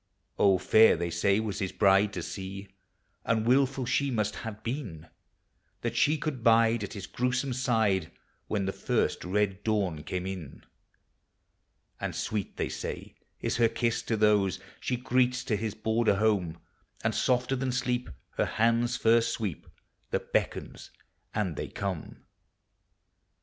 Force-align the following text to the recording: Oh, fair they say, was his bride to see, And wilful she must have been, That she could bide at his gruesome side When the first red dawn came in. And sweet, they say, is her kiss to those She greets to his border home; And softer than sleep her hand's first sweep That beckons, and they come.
Oh, 0.39 0.57
fair 0.57 0.97
they 0.97 1.11
say, 1.11 1.39
was 1.39 1.59
his 1.59 1.71
bride 1.71 2.11
to 2.13 2.23
see, 2.23 2.69
And 3.23 3.45
wilful 3.45 3.85
she 3.85 4.09
must 4.09 4.37
have 4.37 4.63
been, 4.63 5.05
That 5.81 5.95
she 5.95 6.17
could 6.17 6.43
bide 6.43 6.83
at 6.83 6.93
his 6.93 7.05
gruesome 7.05 7.53
side 7.53 8.09
When 8.47 8.65
the 8.65 8.73
first 8.73 9.23
red 9.23 9.63
dawn 9.63 10.01
came 10.01 10.25
in. 10.25 10.63
And 11.99 12.15
sweet, 12.15 12.57
they 12.57 12.67
say, 12.67 13.13
is 13.41 13.57
her 13.57 13.69
kiss 13.69 14.01
to 14.01 14.17
those 14.17 14.59
She 14.79 14.95
greets 14.97 15.43
to 15.43 15.55
his 15.55 15.75
border 15.75 16.15
home; 16.15 16.57
And 17.03 17.13
softer 17.13 17.55
than 17.55 17.71
sleep 17.71 18.09
her 18.37 18.45
hand's 18.47 18.97
first 18.97 19.31
sweep 19.31 19.67
That 20.09 20.33
beckons, 20.33 20.89
and 21.35 21.55
they 21.55 21.67
come. 21.67 22.23